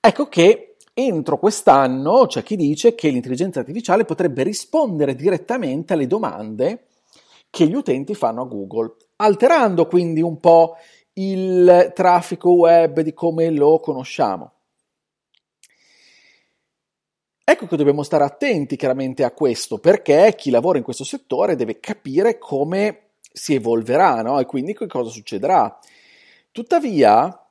Ecco 0.02 0.28
che 0.28 0.78
entro 0.94 1.38
quest'anno 1.38 2.26
c'è 2.26 2.42
chi 2.42 2.56
dice 2.56 2.96
che 2.96 3.10
l'intelligenza 3.10 3.60
artificiale 3.60 4.06
potrebbe 4.06 4.44
rispondere 4.44 5.14
direttamente 5.16 5.94
alle 5.94 6.08
domande 6.08 6.88
che 7.50 7.68
gli 7.68 7.74
utenti 7.74 8.16
fanno 8.16 8.44
a 8.44 8.46
Google, 8.46 8.96
alterando 9.18 9.88
quindi 9.88 10.22
un 10.22 10.40
po' 10.40 10.76
il 11.14 11.92
traffico 11.94 12.52
web 12.52 13.02
di 13.02 13.14
come 13.14 13.50
lo 13.50 13.80
conosciamo. 13.80 14.59
Ecco 17.52 17.66
che 17.66 17.78
dobbiamo 17.78 18.04
stare 18.04 18.24
attenti 18.24 18.76
chiaramente 18.76 19.24
a 19.24 19.32
questo, 19.32 19.80
perché 19.80 20.36
chi 20.38 20.52
lavora 20.52 20.78
in 20.78 20.84
questo 20.84 21.04
settore 21.04 21.56
deve 21.56 21.80
capire 21.80 22.38
come 22.38 23.14
si 23.20 23.56
evolverà 23.56 24.22
no? 24.22 24.40
e 24.40 24.46
quindi 24.46 24.76
che 24.76 24.86
cosa 24.86 25.10
succederà. 25.10 25.80
Tuttavia, 26.52 27.44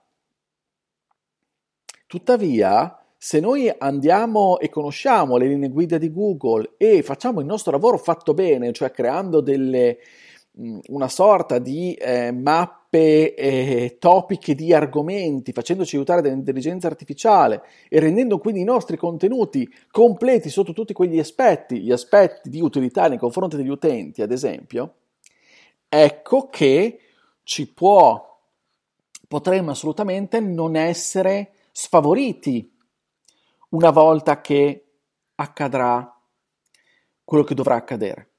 tuttavia, 2.06 2.96
se 3.16 3.40
noi 3.40 3.74
andiamo 3.76 4.60
e 4.60 4.68
conosciamo 4.68 5.36
le 5.36 5.48
linee 5.48 5.68
guida 5.68 5.98
di 5.98 6.12
Google 6.12 6.74
e 6.76 7.02
facciamo 7.02 7.40
il 7.40 7.46
nostro 7.46 7.72
lavoro 7.72 7.98
fatto 7.98 8.34
bene, 8.34 8.70
cioè 8.70 8.92
creando 8.92 9.40
delle, 9.40 9.98
una 10.86 11.08
sorta 11.08 11.58
di 11.58 11.94
eh, 11.94 12.32
mappe 12.32 13.34
eh, 13.34 13.96
topiche 13.98 14.54
di 14.54 14.72
argomenti, 14.74 15.52
facendoci 15.52 15.96
aiutare 15.96 16.20
dall'intelligenza 16.20 16.88
artificiale 16.88 17.62
e 17.88 18.00
rendendo 18.00 18.38
quindi 18.38 18.60
i 18.60 18.64
nostri 18.64 18.96
contenuti 18.96 19.68
completi 19.90 20.48
sotto 20.48 20.72
tutti 20.72 20.92
quegli 20.92 21.18
aspetti, 21.18 21.80
gli 21.80 21.92
aspetti 21.92 22.50
di 22.50 22.60
utilità 22.60 23.08
nei 23.08 23.18
confronti 23.18 23.56
degli 23.56 23.68
utenti, 23.68 24.20
ad 24.22 24.32
esempio, 24.32 24.94
ecco 25.88 26.48
che 26.48 27.00
ci 27.44 27.72
può, 27.72 28.40
potremmo 29.28 29.70
assolutamente 29.70 30.40
non 30.40 30.74
essere 30.74 31.52
sfavoriti 31.70 32.76
una 33.70 33.90
volta 33.90 34.40
che 34.40 34.86
accadrà 35.36 36.12
quello 37.22 37.44
che 37.44 37.54
dovrà 37.54 37.76
accadere. 37.76 38.30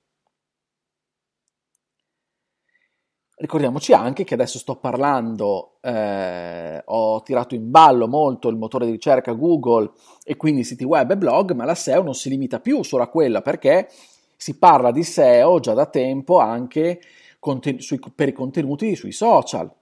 Ricordiamoci 3.41 3.93
anche 3.93 4.25
che 4.25 4.33
adesso 4.33 4.57
sto 4.57 4.75
parlando, 4.75 5.77
eh, 5.79 6.81
ho 6.83 7.21
tirato 7.21 7.55
in 7.55 7.71
ballo 7.71 8.05
molto 8.05 8.49
il 8.49 8.57
motore 8.57 8.85
di 8.85 8.91
ricerca 8.91 9.31
Google 9.31 9.91
e 10.25 10.35
quindi 10.35 10.65
siti 10.65 10.83
web 10.83 11.11
e 11.11 11.15
blog, 11.15 11.53
ma 11.53 11.63
la 11.63 11.73
SEO 11.73 12.03
non 12.03 12.15
si 12.15 12.27
limita 12.27 12.59
più 12.59 12.83
solo 12.83 13.03
a 13.03 13.07
quella 13.07 13.41
perché 13.41 13.87
si 14.35 14.57
parla 14.57 14.91
di 14.91 15.03
SEO 15.03 15.61
già 15.61 15.73
da 15.73 15.85
tempo 15.85 16.39
anche 16.39 16.99
conten- 17.39 17.79
sui, 17.79 18.01
per 18.13 18.27
i 18.27 18.33
contenuti 18.33 18.93
sui 18.97 19.13
social. 19.13 19.73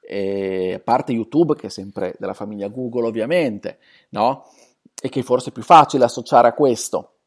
E, 0.00 0.74
a 0.74 0.80
parte 0.80 1.12
YouTube, 1.12 1.54
che 1.54 1.68
è 1.68 1.70
sempre 1.70 2.16
della 2.18 2.34
famiglia 2.34 2.66
Google 2.66 3.06
ovviamente, 3.06 3.78
no? 4.08 4.50
E 5.00 5.08
che 5.08 5.22
forse 5.22 5.50
è 5.50 5.52
più 5.52 5.62
facile 5.62 6.02
associare 6.02 6.48
a 6.48 6.54
questo, 6.54 7.18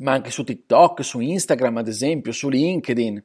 ma 0.00 0.12
anche 0.12 0.30
su 0.30 0.44
TikTok, 0.44 1.02
su 1.02 1.20
Instagram 1.20 1.78
ad 1.78 1.88
esempio, 1.88 2.32
su 2.32 2.50
LinkedIn 2.50 3.24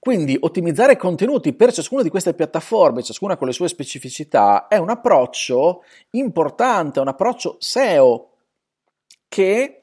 quindi 0.00 0.34
ottimizzare 0.40 0.96
contenuti 0.96 1.52
per 1.52 1.74
ciascuna 1.74 2.02
di 2.02 2.08
queste 2.08 2.32
piattaforme, 2.32 3.02
ciascuna 3.02 3.36
con 3.36 3.46
le 3.46 3.52
sue 3.52 3.68
specificità, 3.68 4.66
è 4.66 4.78
un 4.78 4.88
approccio 4.88 5.84
importante, 6.12 7.00
un 7.00 7.08
approccio 7.08 7.56
SEO 7.58 8.30
che 9.28 9.82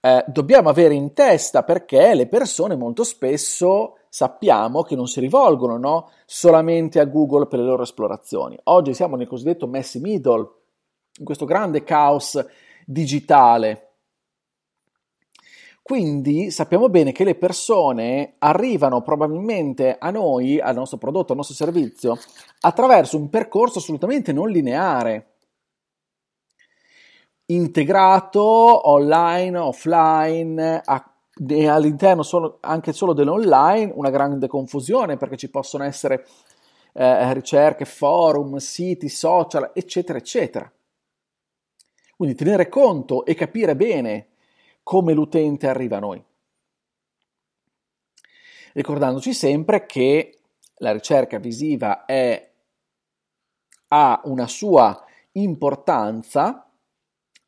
eh, 0.00 0.24
dobbiamo 0.26 0.70
avere 0.70 0.94
in 0.94 1.12
testa 1.12 1.62
perché 1.62 2.14
le 2.14 2.26
persone 2.26 2.74
molto 2.74 3.04
spesso 3.04 3.98
sappiamo 4.08 4.82
che 4.82 4.96
non 4.96 5.06
si 5.06 5.20
rivolgono 5.20 5.76
no, 5.76 6.10
solamente 6.24 6.98
a 6.98 7.04
Google 7.04 7.46
per 7.46 7.58
le 7.58 7.66
loro 7.66 7.82
esplorazioni. 7.82 8.58
Oggi 8.64 8.94
siamo 8.94 9.16
nel 9.16 9.28
cosiddetto 9.28 9.66
messy 9.66 10.00
middle, 10.00 10.50
in 11.18 11.24
questo 11.26 11.44
grande 11.44 11.84
caos 11.84 12.42
digitale 12.86 13.91
quindi 15.82 16.52
sappiamo 16.52 16.88
bene 16.88 17.10
che 17.10 17.24
le 17.24 17.34
persone 17.34 18.36
arrivano 18.38 19.02
probabilmente 19.02 19.96
a 19.98 20.10
noi, 20.10 20.60
al 20.60 20.76
nostro 20.76 20.96
prodotto, 20.96 21.32
al 21.32 21.38
nostro 21.38 21.56
servizio, 21.56 22.16
attraverso 22.60 23.16
un 23.16 23.28
percorso 23.28 23.80
assolutamente 23.80 24.32
non 24.32 24.48
lineare, 24.48 25.32
integrato 27.46 28.88
online, 28.88 29.58
offline, 29.58 30.82
e 31.48 31.68
all'interno 31.68 32.22
solo, 32.22 32.58
anche 32.60 32.92
solo 32.92 33.12
dell'online 33.12 33.90
una 33.92 34.10
grande 34.10 34.46
confusione 34.46 35.16
perché 35.16 35.36
ci 35.36 35.50
possono 35.50 35.82
essere 35.82 36.26
eh, 36.92 37.32
ricerche, 37.34 37.86
forum, 37.86 38.56
siti, 38.58 39.08
social, 39.08 39.72
eccetera, 39.74 40.16
eccetera. 40.16 40.70
Quindi 42.16 42.36
tenere 42.36 42.68
conto 42.68 43.24
e 43.24 43.34
capire 43.34 43.74
bene 43.74 44.28
come 44.82 45.12
l'utente 45.12 45.68
arriva 45.68 45.96
a 45.96 46.00
noi. 46.00 46.24
Ricordandoci 48.74 49.34
sempre 49.34 49.86
che 49.86 50.38
la 50.76 50.92
ricerca 50.92 51.38
visiva 51.38 52.04
è, 52.04 52.50
ha 53.88 54.20
una 54.24 54.46
sua 54.46 55.04
importanza, 55.32 56.70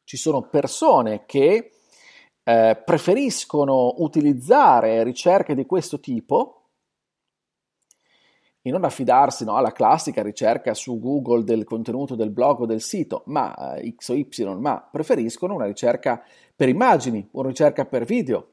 ci 0.05 0.17
sono 0.17 0.43
persone 0.43 1.25
che 1.25 1.73
eh, 2.43 2.83
preferiscono 2.85 3.95
utilizzare 3.99 5.03
ricerche 5.03 5.55
di 5.55 5.64
questo 5.64 5.99
tipo 5.99 6.63
e 8.66 8.71
non 8.71 8.83
affidarsi 8.83 9.44
no, 9.44 9.56
alla 9.56 9.73
classica 9.73 10.23
ricerca 10.23 10.73
su 10.73 10.99
Google 10.99 11.44
del 11.44 11.64
contenuto 11.64 12.14
del 12.14 12.30
blog 12.30 12.61
o 12.61 12.66
del 12.66 12.80
sito, 12.80 13.23
ma 13.26 13.75
eh, 13.75 13.94
X 13.94 14.09
o 14.09 14.14
Y, 14.14 14.26
ma 14.59 14.80
preferiscono 14.80 15.52
una 15.52 15.66
ricerca 15.66 16.25
per 16.56 16.71
immagini, 16.71 17.28
una 17.33 17.49
ricerca 17.49 17.85
per 17.85 18.04
video. 18.06 18.52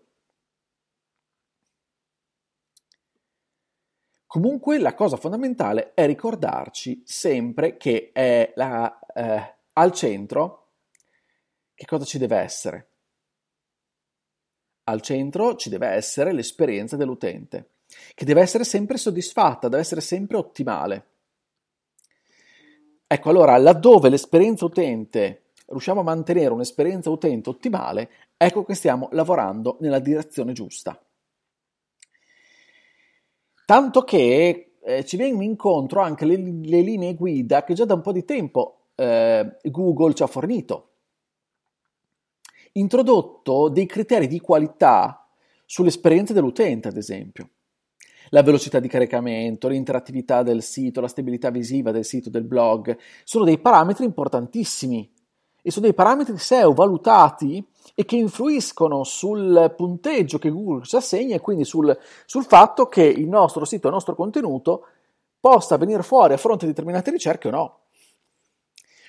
Comunque 4.28 4.80
la 4.80 4.94
cosa 4.96 5.16
fondamentale 5.16 5.94
è 5.94 6.06
ricordarci 6.06 7.04
sempre 7.06 7.78
che 7.78 8.12
è 8.12 8.52
la, 8.56 9.00
eh, 9.14 9.56
al 9.72 9.94
centro 9.94 10.72
che 11.74 11.86
cosa 11.86 12.04
ci 12.04 12.18
deve 12.18 12.36
essere. 12.36 12.90
Al 14.84 15.02
centro 15.02 15.56
ci 15.56 15.70
deve 15.70 15.88
essere 15.88 16.34
l'esperienza 16.34 16.98
dell'utente, 16.98 17.70
che 18.14 18.26
deve 18.26 18.42
essere 18.42 18.64
sempre 18.64 18.98
soddisfatta, 18.98 19.70
deve 19.70 19.82
essere 19.82 20.02
sempre 20.02 20.38
ottimale. 20.38 21.06
Ecco, 23.08 23.30
allora, 23.30 23.58
laddove 23.58 24.10
l'esperienza 24.10 24.66
utente 24.66 25.42
riusciamo 25.72 26.02
a 26.02 26.04
mantenere 26.04 26.54
un'esperienza 26.54 27.10
utente 27.10 27.50
ottimale, 27.50 28.10
ecco 28.38 28.64
che 28.64 28.76
stiamo 28.76 29.10
lavorando 29.12 29.78
nella 29.80 30.00
direzione 30.00 30.54
giusta. 30.54 31.00
Tanto 33.66 34.04
che 34.04 34.74
eh, 34.84 35.06
ci 35.06 35.18
vengono 35.18 35.44
incontro 35.44 36.02
anche 36.02 36.26
le, 36.26 36.36
le, 36.36 36.82
linee 36.82 37.16
guida 37.16 37.64
che 37.64 37.74
già 37.74 37.86
da 37.86 37.94
un 37.94 38.02
po' 38.02 38.12
di 38.12 38.26
tempo 38.26 38.88
eh, 38.96 39.58
Google 39.64 40.14
ci 40.14 40.24
ha 40.24 40.28
fornito. 40.28 40.88
Introdotto 42.74 43.70
dei 43.70 43.86
criteri 43.86 44.28
di 44.28 44.40
qualità 44.40 45.30
sull'esperienza 45.66 46.34
dell'utente, 46.34 46.90
ad 46.90 46.98
esempio. 46.98 47.50
La 48.34 48.44
velocità 48.44 48.80
di 48.80 48.88
caricamento, 48.88 49.68
l'interattività 49.68 50.42
del 50.42 50.64
sito, 50.64 51.02
la 51.02 51.10
stabilità 51.10 51.50
visiva 51.50 51.92
del 51.92 52.06
sito, 52.06 52.30
del 52.30 52.46
blog, 52.46 52.98
sono 53.26 53.44
dei 53.44 53.60
parametri 53.60 54.06
importantissimi 54.06 55.12
e 55.62 55.70
sono 55.70 55.84
dei 55.84 55.94
parametri 55.94 56.38
SEO 56.38 56.72
valutati 56.72 57.62
e 57.94 58.06
che 58.06 58.16
influiscono 58.16 59.04
sul 59.04 59.74
punteggio 59.76 60.40
che 60.40 60.50
Google 60.50 60.86
ci 60.86 60.96
assegna 60.96 61.36
e 61.36 61.42
quindi 61.42 61.66
sul, 61.66 61.98
sul 62.26 62.46
fatto 62.46 62.88
che 62.88 63.04
il 63.04 63.28
nostro 63.28 63.66
sito, 63.66 63.88
il 63.88 63.94
nostro 63.94 64.16
contenuto 64.16 64.86
possa 65.38 65.76
venire 65.76 66.02
fuori 66.02 66.32
a 66.32 66.38
fronte 66.38 66.66
di 66.66 66.72
determinate 66.72 67.12
ricerche 67.12 67.50
o 67.50 67.52
no. 67.52 67.80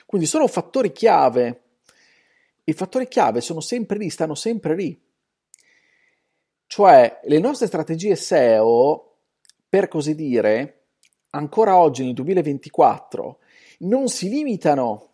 Quindi 0.05 0.27
sono 0.27 0.49
fattori 0.49 0.91
chiave. 0.91 1.63
I 2.65 2.73
fattori 2.73 3.07
chiave 3.07 3.41
sono 3.41 3.61
sempre 3.61 3.99
lì, 3.99 4.11
stanno 4.11 4.35
sempre 4.35 4.75
lì. 4.75 5.01
Cioè, 6.67 7.21
le 7.23 7.39
nostre 7.39 7.69
strategie 7.69 8.17
SEO, 8.17 9.12
per 9.73 9.89
così 9.89 10.15
dire, 10.15 10.89
ancora 11.31 11.79
oggi 11.79 12.05
nel 12.05 12.13
2024, 12.13 13.39
non 13.79 14.09
si 14.09 14.29
limitano 14.29 15.13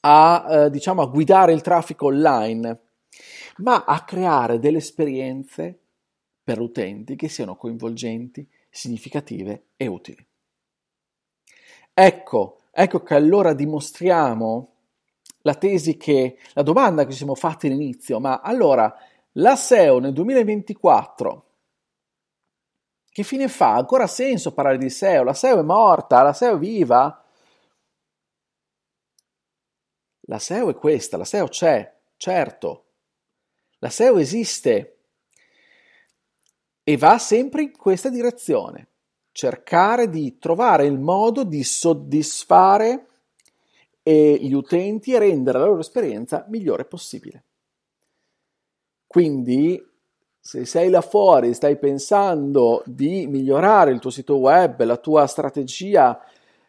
a, 0.00 0.46
eh, 0.50 0.70
diciamo, 0.70 1.02
a 1.02 1.06
guidare 1.06 1.52
il 1.52 1.60
traffico 1.60 2.06
online, 2.06 2.80
ma 3.58 3.84
a 3.84 4.02
creare 4.02 4.58
delle 4.58 4.78
esperienze 4.78 5.78
per 6.42 6.58
utenti 6.58 7.14
che 7.14 7.28
siano 7.28 7.54
coinvolgenti, 7.54 8.44
significative 8.68 9.66
e 9.76 9.86
utili. 9.86 10.26
Ecco, 11.94 12.62
ecco 12.72 13.02
che 13.04 13.14
allora 13.14 13.54
dimostriamo 13.54 14.72
la 15.42 15.54
tesi 15.54 15.96
che, 15.96 16.36
la 16.54 16.62
domanda 16.62 17.04
che 17.04 17.12
ci 17.12 17.18
siamo 17.18 17.36
fatti 17.36 17.68
all'inizio, 17.68 18.18
ma 18.18 18.40
allora 18.40 18.92
la 19.34 19.54
SEO 19.54 20.00
nel 20.00 20.14
2024 20.14 21.44
che 23.20 23.26
fine 23.26 23.48
fa? 23.48 23.74
Ancora 23.74 24.06
senso 24.06 24.52
parlare 24.52 24.78
di 24.78 24.90
SEO? 24.90 25.22
La 25.22 25.34
SEO 25.34 25.60
è 25.60 25.62
morta, 25.62 26.22
la 26.22 26.32
SEO 26.32 26.56
è 26.56 26.58
viva? 26.58 27.24
La 30.22 30.38
SEO 30.38 30.70
è 30.70 30.74
questa, 30.74 31.16
la 31.16 31.24
SEO 31.24 31.48
c'è, 31.48 32.00
certo. 32.16 32.86
La 33.78 33.90
SEO 33.90 34.18
esiste 34.18 34.98
e 36.82 36.96
va 36.96 37.18
sempre 37.18 37.62
in 37.62 37.76
questa 37.76 38.10
direzione. 38.10 38.88
Cercare 39.32 40.08
di 40.08 40.38
trovare 40.38 40.86
il 40.86 40.98
modo 40.98 41.44
di 41.44 41.62
soddisfare 41.62 43.06
gli 44.02 44.52
utenti 44.52 45.12
e 45.12 45.18
rendere 45.18 45.58
la 45.58 45.66
loro 45.66 45.80
esperienza 45.80 46.44
migliore 46.48 46.84
possibile. 46.84 47.44
Quindi, 49.06 49.80
se 50.40 50.64
sei 50.64 50.88
là 50.88 51.02
fuori, 51.02 51.52
stai 51.52 51.78
pensando 51.78 52.82
di 52.86 53.26
migliorare 53.26 53.92
il 53.92 53.98
tuo 53.98 54.10
sito 54.10 54.36
web, 54.36 54.82
la 54.84 54.96
tua 54.96 55.26
strategia 55.26 56.18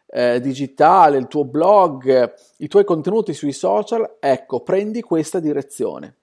eh, 0.06 0.40
digitale, 0.40 1.16
il 1.16 1.26
tuo 1.26 1.44
blog, 1.46 2.34
i 2.58 2.68
tuoi 2.68 2.84
contenuti 2.84 3.32
sui 3.32 3.52
social, 3.52 4.18
ecco, 4.20 4.60
prendi 4.60 5.00
questa 5.00 5.40
direzione. 5.40 6.16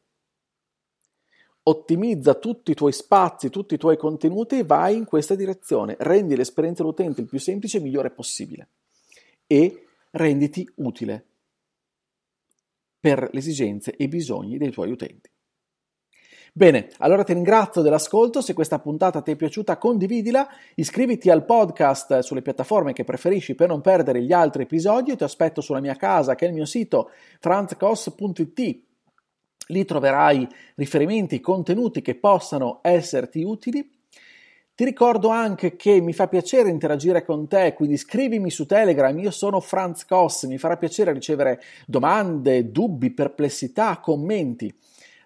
Ottimizza 1.64 2.36
tutti 2.36 2.72
i 2.72 2.76
tuoi 2.76 2.92
spazi, 2.92 3.50
tutti 3.50 3.74
i 3.74 3.78
tuoi 3.78 3.98
contenuti 3.98 4.60
e 4.60 4.64
vai 4.64 4.96
in 4.96 5.06
questa 5.06 5.36
direzione. 5.36 5.96
Rendi 6.00 6.36
l'esperienza 6.36 6.84
dell'utente 6.84 7.22
il 7.22 7.28
più 7.28 7.40
semplice 7.40 7.78
e 7.78 7.82
migliore 7.82 8.12
possibile. 8.12 8.70
E 9.46 9.88
renditi 10.12 10.68
utile 10.76 11.26
per 13.00 13.30
le 13.32 13.40
esigenze 13.40 13.96
e 13.96 14.04
i 14.04 14.08
bisogni 14.08 14.58
dei 14.58 14.72
tuoi 14.72 14.92
utenti. 14.92 15.30
Bene, 16.52 16.90
allora 16.98 17.24
ti 17.24 17.34
ringrazio 17.34 17.84
dell'ascolto, 17.84 18.42
se 18.42 18.54
questa 18.54 18.80
puntata 18.80 19.22
ti 19.22 19.32
è 19.32 19.36
piaciuta 19.36 19.78
condividila, 19.78 20.48
iscriviti 20.76 21.30
al 21.30 21.46
podcast 21.46 22.20
sulle 22.20 22.42
piattaforme 22.42 22.92
che 22.92 23.04
preferisci 23.04 23.54
per 23.54 23.68
non 23.68 23.82
perdere 23.82 24.24
gli 24.24 24.34
altri 24.34 24.64
episodi, 24.64 25.12
io 25.12 25.16
ti 25.16 25.24
aspetto 25.24 25.62
sulla 25.62 25.80
mia 25.80 25.96
casa 25.96 26.34
che 26.34 26.46
è 26.46 26.48
il 26.48 26.56
mio 26.56 26.66
sito 26.66 27.12
franzcos.it, 27.40 28.80
lì 29.68 29.86
troverai 29.86 30.48
riferimenti, 30.76 31.40
contenuti 31.40 32.02
che 32.02 32.16
possano 32.16 32.80
esserti 32.82 33.44
utili. 33.44 33.88
Ti 34.74 34.86
ricordo 34.86 35.30
anche 35.30 35.76
che 35.76 36.02
mi 36.02 36.14
fa 36.14 36.28
piacere 36.28 36.70
interagire 36.70 37.24
con 37.24 37.48
te, 37.48 37.74
quindi 37.74 37.98
scrivimi 37.98 38.50
su 38.50 38.66
Telegram, 38.66 39.16
io 39.20 39.30
sono 39.30 39.60
Franz 39.60 40.06
Koss, 40.06 40.46
mi 40.46 40.58
farà 40.58 40.78
piacere 40.78 41.14
ricevere 41.14 41.62
domande, 41.86 42.72
dubbi, 42.72 43.12
perplessità, 43.12 44.00
commenti. 44.00 44.74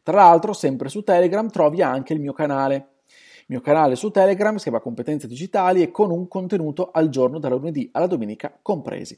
Tra 0.03 0.17
l'altro, 0.17 0.51
sempre 0.51 0.89
su 0.89 1.01
Telegram 1.01 1.49
trovi 1.49 1.81
anche 1.81 2.11
il 2.11 2.19
mio 2.19 2.33
canale. 2.33 2.89
Il 3.07 3.45
mio 3.47 3.61
canale 3.61 3.95
su 3.95 4.11
Telegram 4.11 4.55
si 4.57 4.63
chiama 4.63 4.79
Competenze 4.79 5.27
Digitali 5.27 5.81
e 5.81 5.91
con 5.91 6.11
un 6.11 6.27
contenuto 6.27 6.91
al 6.91 7.09
giorno 7.09 7.39
dalla 7.39 7.55
lunedì 7.55 7.89
alla 7.93 8.07
domenica 8.07 8.57
compresi. 8.61 9.17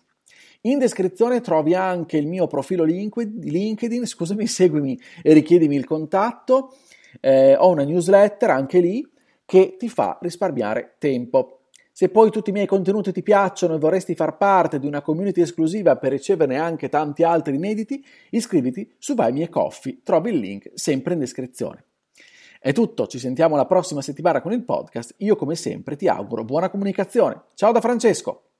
In 0.62 0.80
descrizione 0.80 1.42
trovi 1.42 1.76
anche 1.76 2.18
il 2.18 2.28
mio 2.28 2.48
profilo 2.48 2.84
LinkedIn, 2.84 4.06
scusami, 4.06 4.46
seguimi 4.48 5.00
e 5.24 5.34
richiedimi 5.34 5.76
il 5.76 5.86
contatto. 5.86 6.76
Eh, 7.20 7.56
ho 7.56 7.70
una 7.70 7.84
newsletter 7.84 8.50
anche 8.50 8.80
lì 8.80 9.08
che 9.46 9.76
ti 9.78 9.90
fa 9.90 10.18
risparmiare 10.22 10.96
tempo. 10.98 11.55
Se 11.98 12.10
poi 12.10 12.30
tutti 12.30 12.50
i 12.50 12.52
miei 12.52 12.66
contenuti 12.66 13.14
ti 13.14 13.24
piacciono 13.24 13.76
e 13.76 13.80
vorresti 13.80 14.16
far 14.16 14.36
parte 14.36 14.80
di 14.80 14.86
una 14.86 15.02
community 15.02 15.40
esclusiva 15.40 15.96
per 15.96 16.12
riceverne 16.12 16.58
anche 16.58 16.90
tanti 16.90 17.24
altri 17.24 17.56
inediti, 17.56 18.06
iscriviti 18.32 18.94
su 18.98 19.14
Buy 19.14 19.32
Me 19.32 19.48
Coffee, 19.48 20.02
trovi 20.04 20.32
il 20.32 20.40
link 20.40 20.72
sempre 20.74 21.14
in 21.14 21.22
descrizione. 21.22 21.86
È 22.60 22.74
tutto, 22.74 23.08
ci 23.08 23.18
sentiamo 23.18 23.56
la 23.56 23.66
prossima 23.66 24.02
settimana 24.02 24.42
con 24.42 24.52
il 24.52 24.66
podcast. 24.66 25.14
Io 25.20 25.38
come 25.38 25.56
sempre 25.56 25.96
ti 25.96 26.10
auguro 26.10 26.44
buona 26.44 26.70
comunicazione. 26.70 27.44
Ciao 27.54 27.72
da 27.72 27.80
Francesco! 27.80 28.46